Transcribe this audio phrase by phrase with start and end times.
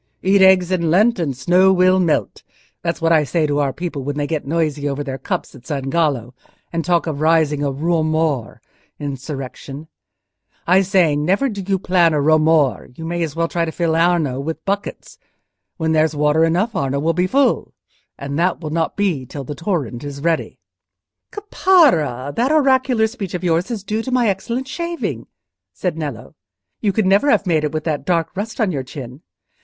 [0.23, 2.41] "Eat eggs in Lent and the snow will melt.
[2.81, 5.67] That's what I say to our people when they get noisy over their cups at
[5.67, 6.33] San Gallo,
[6.73, 8.57] and talk of raising a romor
[8.99, 9.89] (insurrection):
[10.65, 13.95] I say, never do you plan a romor; you may as well try to fill
[13.95, 15.19] Arno with buckets.
[15.77, 17.75] When there's water enough Arno will be full,
[18.17, 20.57] and that will not be till the torrent is ready."
[21.31, 25.27] "Caparra, that oracular speech of yours is due to my excellent shaving,"
[25.73, 26.33] said Nello.
[26.79, 29.21] "You could never have made it with that dark rust on your chin.